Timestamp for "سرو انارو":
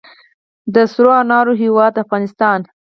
0.91-1.53